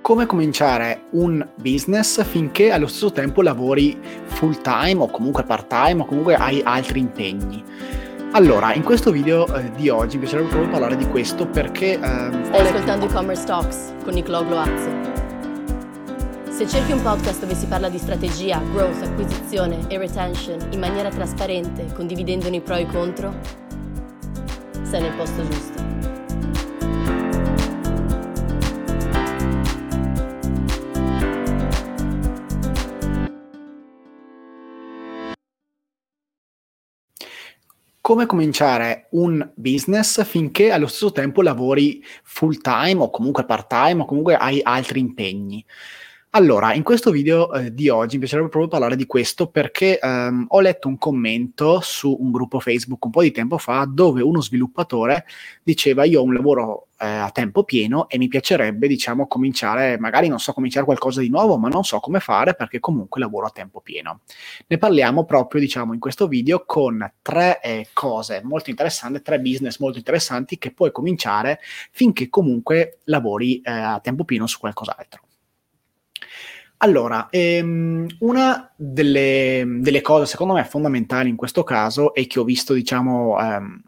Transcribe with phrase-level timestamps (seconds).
[0.00, 6.02] come cominciare un business finché allo stesso tempo lavori full time o comunque part time
[6.02, 7.62] o comunque hai altri impegni.
[8.32, 11.94] Allora, in questo video eh, di oggi mi piacerebbe proprio parlare di questo perché...
[11.94, 14.90] Eh, Stai ascoltando e-commerce talks con Nicolò Gloazzi.
[16.50, 21.08] Se cerchi un podcast dove si parla di strategia, growth, acquisizione e retention in maniera
[21.08, 23.32] trasparente, condividendone i pro e i contro,
[24.82, 25.77] sei nel posto giusto.
[38.08, 44.00] Come cominciare un business finché allo stesso tempo lavori full time o comunque part time
[44.00, 45.62] o comunque hai altri impegni.
[46.32, 50.44] Allora, in questo video eh, di oggi mi piacerebbe proprio parlare di questo perché ehm,
[50.48, 54.42] ho letto un commento su un gruppo Facebook un po' di tempo fa dove uno
[54.42, 55.24] sviluppatore
[55.62, 60.28] diceva io ho un lavoro eh, a tempo pieno e mi piacerebbe, diciamo, cominciare, magari
[60.28, 63.50] non so cominciare qualcosa di nuovo, ma non so come fare perché comunque lavoro a
[63.50, 64.20] tempo pieno.
[64.66, 69.78] Ne parliamo proprio, diciamo, in questo video con tre eh, cose molto interessanti, tre business
[69.78, 71.58] molto interessanti che puoi cominciare
[71.90, 75.22] finché comunque lavori eh, a tempo pieno su qualcos'altro.
[76.80, 82.44] Allora, ehm, una delle, delle, cose secondo me fondamentali in questo caso e che ho
[82.44, 83.82] visto, diciamo, ehm,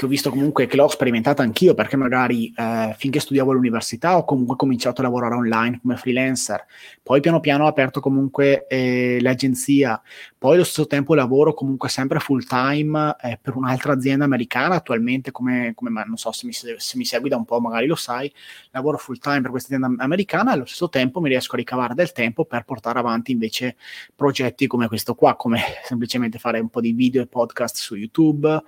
[0.00, 4.24] che ho visto comunque che l'ho sperimentata anch'io perché magari eh, finché studiavo all'università ho
[4.24, 6.64] comunque cominciato a lavorare online come freelancer,
[7.02, 10.00] poi piano piano ho aperto comunque eh, l'agenzia,
[10.38, 15.32] poi allo stesso tempo lavoro comunque sempre full time eh, per un'altra azienda americana attualmente
[15.32, 18.32] come, come non so se mi, se mi, segui da un po' magari lo sai,
[18.70, 22.12] lavoro full time per questa azienda americana allo stesso tempo mi riesco a ricavare del
[22.12, 23.76] tempo per portare avanti invece
[24.16, 28.62] progetti come questo qua, come semplicemente fare un po' di video e podcast su YouTube,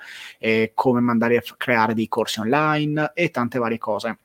[0.75, 4.19] come mandare andare a creare dei corsi online e tante varie cose.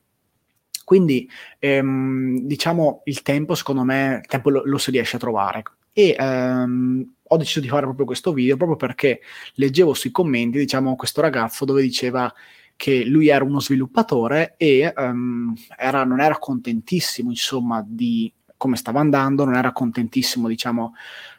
[0.84, 5.64] Quindi, ehm, diciamo, il tempo, secondo me, il tempo lo, lo si riesce a trovare.
[5.92, 9.22] E ehm, ho deciso di fare proprio questo video proprio perché
[9.56, 12.34] leggevo sui commenti, diciamo, questo ragazzo dove diceva
[12.78, 19.00] che lui era uno sviluppatore e um, era, non era contentissimo, insomma, di come stava
[19.00, 20.96] andando, non era contentissimo, diciamo,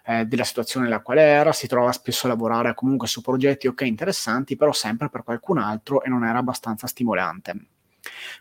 [0.07, 3.83] eh, della situazione nella quale era, si trovava spesso a lavorare comunque su progetti ok
[3.83, 7.55] interessanti, però sempre per qualcun altro e non era abbastanza stimolante.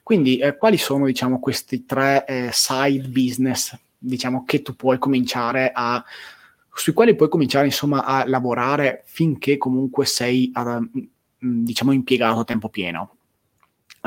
[0.04, 5.72] Quindi, eh, quali sono, diciamo, questi tre eh, side business, diciamo, che tu puoi cominciare
[5.74, 6.04] a
[6.78, 10.52] sui quali puoi cominciare insomma a lavorare finché comunque sei
[11.40, 13.17] diciamo impiegato a tempo pieno.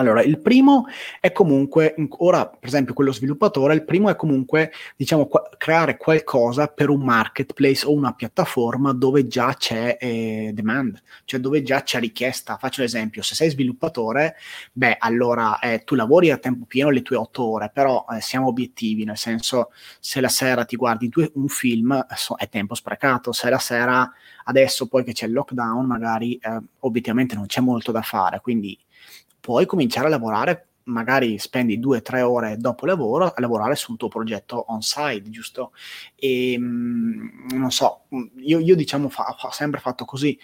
[0.01, 0.87] Allora, il primo
[1.21, 6.69] è comunque, ora per esempio quello sviluppatore, il primo è comunque, diciamo, qua- creare qualcosa
[6.69, 12.01] per un marketplace o una piattaforma dove già c'è eh, demand, cioè dove già c'è
[12.01, 12.57] richiesta.
[12.57, 14.37] Faccio l'esempio, se sei sviluppatore,
[14.73, 18.47] beh, allora eh, tu lavori a tempo pieno le tue otto ore, però eh, siamo
[18.47, 23.33] obiettivi, nel senso se la sera ti guardi due, un film so, è tempo sprecato,
[23.33, 24.11] se la sera
[24.45, 28.79] adesso poi che c'è il lockdown magari eh, obiettivamente non c'è molto da fare, quindi
[29.51, 33.97] puoi cominciare a lavorare, magari spendi due o tre ore dopo lavoro a lavorare sul
[33.97, 35.73] tuo progetto on-site, giusto?
[36.15, 38.03] E mm, non so,
[38.37, 40.39] io, io diciamo fa, ho sempre fatto così.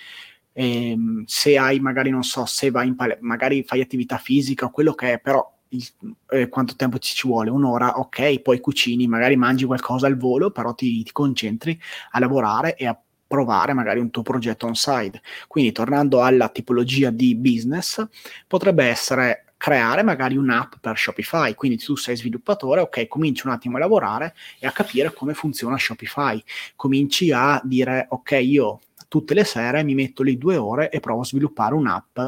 [0.52, 4.66] E, ehm, se hai magari, non so, se vai in pale- magari fai attività fisica
[4.66, 5.86] o quello che è, però il,
[6.30, 7.50] eh, quanto tempo ci, ci vuole?
[7.50, 11.78] Un'ora, ok, poi cucini, magari mangi qualcosa al volo, però ti, ti concentri
[12.10, 15.20] a lavorare e a provare magari un tuo progetto on-site.
[15.48, 18.04] Quindi tornando alla tipologia di business,
[18.46, 21.54] potrebbe essere creare magari un'app per Shopify.
[21.54, 25.78] Quindi tu sei sviluppatore, ok, cominci un attimo a lavorare e a capire come funziona
[25.78, 26.42] Shopify.
[26.76, 31.22] Cominci a dire, ok, io tutte le sere mi metto lì due ore e provo
[31.22, 32.18] a sviluppare un'app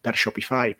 [0.00, 0.76] per Shopify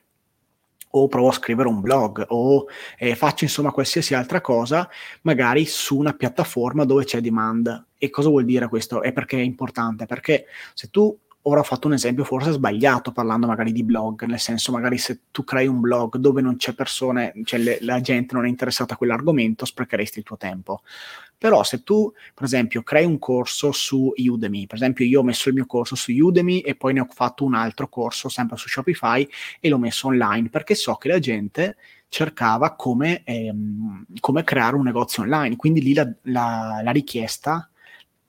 [0.91, 2.67] o provo a scrivere un blog o
[2.97, 4.89] eh, faccio insomma qualsiasi altra cosa,
[5.23, 7.87] magari su una piattaforma dove c'è demand.
[7.99, 9.03] E cosa vuol dire questo?
[9.03, 10.07] E perché è importante?
[10.07, 14.39] Perché se tu ora ho fatto un esempio forse sbagliato parlando magari di blog, nel
[14.39, 18.35] senso magari se tu crei un blog dove non c'è persone, cioè le, la gente
[18.35, 20.83] non è interessata a quell'argomento, sprecheresti il tuo tempo.
[21.39, 25.49] Però se tu, per esempio, crei un corso su Udemy, per esempio io ho messo
[25.49, 28.69] il mio corso su Udemy e poi ne ho fatto un altro corso sempre su
[28.69, 29.27] Shopify
[29.61, 31.77] e l'ho messo online perché so che la gente
[32.09, 37.71] cercava come, ehm, come creare un negozio online, quindi lì la, la, la richiesta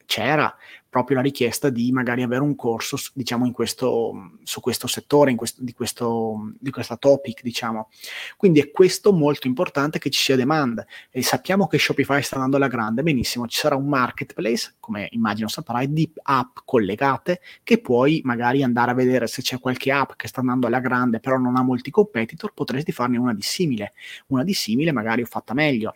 [0.06, 0.54] c'era
[0.90, 5.64] proprio la richiesta di magari avere un corso, diciamo, questo, su questo settore, in questo,
[5.64, 7.90] di, questo, di questa topic, diciamo.
[8.36, 12.58] Quindi è questo molto importante che ci sia demand e sappiamo che Shopify sta andando
[12.58, 18.22] alla grande, benissimo, ci sarà un marketplace, come immagino saprai, di app collegate che puoi
[18.24, 21.56] magari andare a vedere se c'è qualche app che sta andando alla grande però non
[21.56, 23.94] ha molti competitor, potresti farne una di simile,
[24.28, 25.94] una di simile magari fatta meglio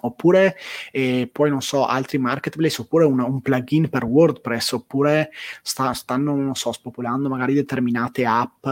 [0.00, 0.56] oppure
[0.92, 5.30] eh, poi non so altri marketplace oppure una, un plugin per WordPress oppure
[5.62, 8.66] sta, stanno non so spopolando magari determinate app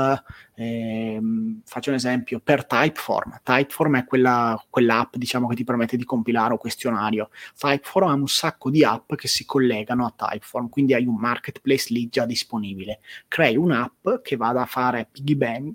[0.56, 1.20] eh,
[1.64, 3.40] faccio un esempio per Typeform.
[3.42, 7.30] Typeform è quella, quell'app diciamo che ti permette di compilare un questionario.
[7.58, 11.92] Typeform ha un sacco di app che si collegano a Typeform quindi hai un marketplace
[11.92, 13.00] lì già disponibile.
[13.28, 15.74] Crei un'app che vada a fare piggy bang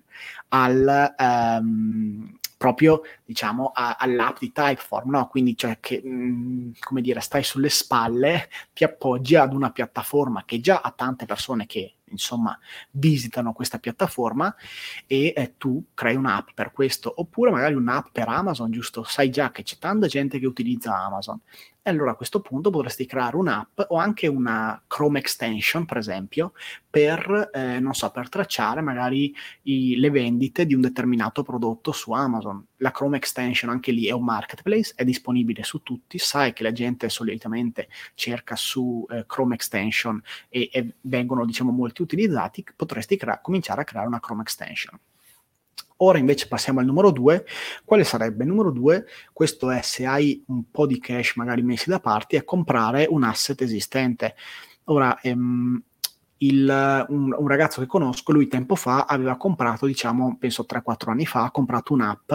[0.49, 5.27] al um, proprio diciamo a, all'app di Typeform, no?
[5.29, 10.43] quindi cioè che mh, mm, come dire stai sulle spalle, ti appoggi ad una piattaforma
[10.43, 12.57] che già ha tante persone che insomma
[12.91, 14.53] visitano questa piattaforma
[15.07, 17.13] e eh, tu crei un'app per questo.
[17.15, 19.03] Oppure magari un'app per Amazon giusto?
[19.03, 21.39] Sai già che c'è tanta gente che utilizza Amazon
[21.89, 26.53] e allora a questo punto potresti creare un'app o anche una Chrome extension per esempio
[26.89, 32.11] per eh, non so per tracciare magari i, le vendite di un determinato prodotto su
[32.11, 32.65] Amazon.
[32.77, 36.17] La Chrome extension anche lì è un marketplace è disponibile su tutti.
[36.17, 42.01] Sai che la gente solitamente cerca su eh, Chrome extension e, e vengono diciamo molti
[42.01, 44.99] utilizzati, potresti crea- cominciare a creare una Chrome extension.
[46.01, 47.45] Ora invece passiamo al numero 2.
[47.83, 48.43] Quale sarebbe?
[48.43, 52.37] Il numero 2, questo è se hai un po' di cash magari messi da parte,
[52.37, 54.35] è comprare un asset esistente.
[54.85, 55.81] Ora, ehm,
[56.39, 61.25] il, un, un, ragazzo che conosco, lui tempo fa aveva comprato, diciamo, penso 3-4 anni
[61.25, 62.31] fa, ha comprato un'app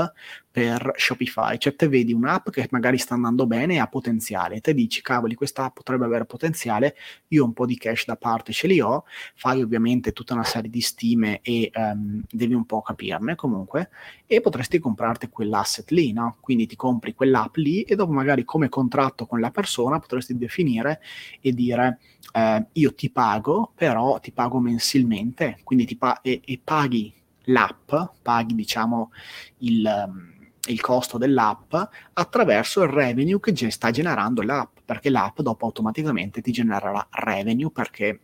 [0.51, 1.59] per Shopify.
[1.59, 5.35] Cioè te vedi un'app che magari sta andando bene e ha potenziale, te dici, cavoli,
[5.35, 6.97] questa app potrebbe avere potenziale,
[7.29, 9.05] io un po' di cash da parte ce li ho,
[9.35, 13.89] fai ovviamente tutta una serie di stime e um, devi un po' capirne comunque,
[14.27, 16.37] e potresti comprarti quell'asset lì, no?
[16.41, 21.01] Quindi ti compri quell'app lì e dopo magari come contratto con la persona potresti definire
[21.41, 21.99] e dire,
[22.33, 27.15] eh, io ti pago per però ti pago mensilmente, quindi ti pa- e, e paghi
[27.45, 29.13] l'app, paghi diciamo
[29.59, 30.33] il, um,
[30.67, 31.77] il, costo dell'app
[32.15, 38.19] attraverso il revenue che sta generando l'app, perché l'app dopo automaticamente ti genererà revenue perché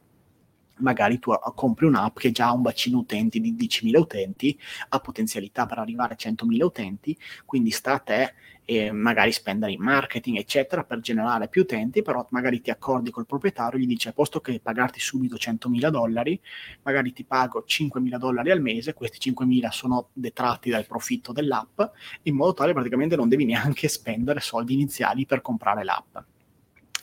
[0.80, 5.66] magari tu compri un'app che già ha un bacino utenti di 10.000 utenti, ha potenzialità
[5.66, 8.34] per arrivare a 100.000 utenti, quindi sta a te
[8.70, 13.26] e magari spendere in marketing, eccetera, per generare più utenti, però magari ti accordi col
[13.26, 16.40] proprietario gli dice, a posto che pagarti subito 100.000 dollari,
[16.82, 21.80] magari ti pago 5.000 dollari al mese, questi 5.000 sono detratti dal profitto dell'app,
[22.22, 26.16] in modo tale praticamente non devi neanche spendere soldi iniziali per comprare l'app.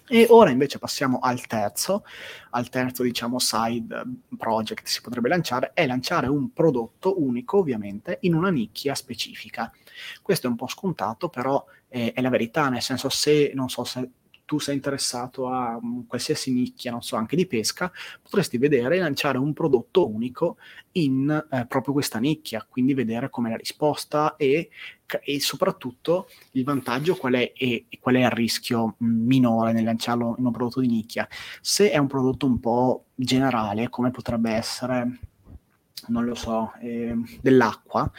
[0.09, 2.05] E ora invece passiamo al terzo,
[2.51, 4.03] al terzo diciamo side
[4.37, 9.69] project si potrebbe lanciare, è lanciare un prodotto unico ovviamente in una nicchia specifica.
[10.21, 13.83] Questo è un po' scontato, però è, è la verità, nel senso se, non so
[13.83, 14.09] se
[14.47, 15.77] tu sei interessato a
[16.07, 17.91] qualsiasi nicchia, non so, anche di pesca,
[18.23, 20.55] potresti vedere e lanciare un prodotto unico
[20.93, 24.69] in eh, proprio questa nicchia, quindi vedere com'è la risposta e,
[25.21, 30.35] e soprattutto il vantaggio qual è e, e, qual è il rischio minore nel lanciarlo
[30.39, 31.27] in un prodotto di nicchia.
[31.59, 35.19] Se è un prodotto un po' generale, come potrebbe essere
[36.07, 38.09] non lo so, eh, dell'acqua,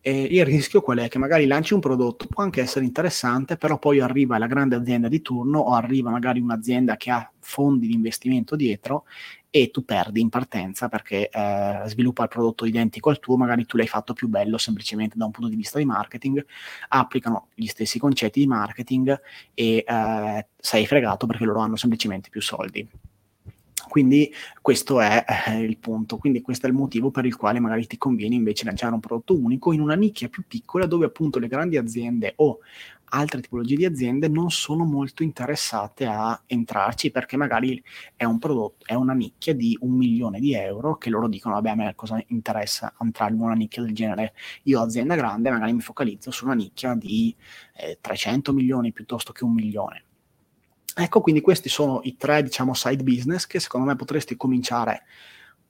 [0.00, 1.08] e il rischio qual è?
[1.08, 5.08] Che magari lanci un prodotto, può anche essere interessante, però poi arriva la grande azienda
[5.08, 9.04] di turno o arriva magari un'azienda che ha fondi di investimento dietro
[9.50, 13.76] e tu perdi in partenza perché eh, sviluppa il prodotto identico al tuo, magari tu
[13.76, 16.44] l'hai fatto più bello semplicemente da un punto di vista di marketing,
[16.88, 19.20] applicano gli stessi concetti di marketing
[19.54, 22.86] e eh, sei fregato perché loro hanno semplicemente più soldi.
[23.88, 27.86] Quindi questo è eh, il punto, quindi questo è il motivo per il quale magari
[27.86, 31.48] ti conviene invece lanciare un prodotto unico in una nicchia più piccola dove appunto le
[31.48, 32.60] grandi aziende o
[33.10, 37.82] altre tipologie di aziende non sono molto interessate a entrarci perché magari
[38.16, 41.70] è un prodotto, è una nicchia di un milione di euro che loro dicono vabbè
[41.70, 44.34] a me cosa interessa entrare in una nicchia del genere?
[44.64, 47.34] Io azienda grande magari mi focalizzo su una nicchia di
[47.76, 50.02] eh, 300 milioni piuttosto che un milione
[51.00, 55.04] Ecco, quindi questi sono i tre, diciamo, side business che secondo me potresti cominciare,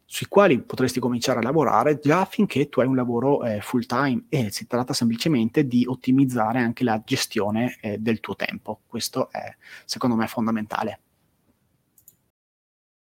[0.06, 4.24] sui quali potresti cominciare a lavorare già finché tu hai un lavoro eh, full time
[4.30, 8.80] e si tratta semplicemente di ottimizzare anche la gestione eh, del tuo tempo.
[8.86, 9.54] Questo è,
[9.84, 11.00] secondo me, fondamentale.